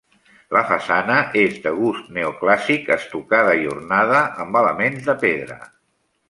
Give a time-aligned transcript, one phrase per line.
[0.55, 5.61] La façana és de gust neoclàssic, estucada i ornada amb elements de pedra.